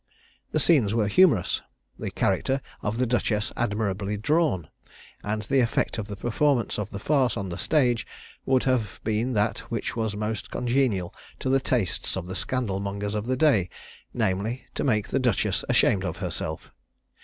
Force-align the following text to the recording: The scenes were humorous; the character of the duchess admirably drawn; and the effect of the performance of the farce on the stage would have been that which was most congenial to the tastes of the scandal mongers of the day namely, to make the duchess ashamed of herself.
The 0.51 0.59
scenes 0.59 0.95
were 0.95 1.05
humorous; 1.07 1.61
the 1.99 2.09
character 2.09 2.59
of 2.81 2.97
the 2.97 3.05
duchess 3.05 3.53
admirably 3.55 4.17
drawn; 4.17 4.67
and 5.23 5.43
the 5.43 5.59
effect 5.59 5.99
of 5.99 6.07
the 6.07 6.15
performance 6.15 6.79
of 6.79 6.89
the 6.89 6.97
farce 6.97 7.37
on 7.37 7.49
the 7.49 7.57
stage 7.59 8.07
would 8.43 8.63
have 8.63 8.99
been 9.03 9.33
that 9.33 9.59
which 9.69 9.95
was 9.95 10.15
most 10.15 10.49
congenial 10.49 11.13
to 11.37 11.49
the 11.51 11.59
tastes 11.59 12.17
of 12.17 12.25
the 12.25 12.35
scandal 12.35 12.79
mongers 12.79 13.13
of 13.13 13.27
the 13.27 13.37
day 13.37 13.69
namely, 14.11 14.65
to 14.73 14.83
make 14.83 15.07
the 15.09 15.19
duchess 15.19 15.63
ashamed 15.69 16.03
of 16.03 16.17
herself. 16.17 16.71